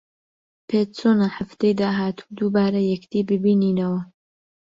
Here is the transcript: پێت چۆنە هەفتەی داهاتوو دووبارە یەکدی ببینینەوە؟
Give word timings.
پێت 0.67 0.89
چۆنە 0.97 1.27
هەفتەی 1.37 1.77
داهاتوو 1.81 2.33
دووبارە 2.37 2.81
یەکدی 2.91 3.21
ببینینەوە؟ 3.29 4.01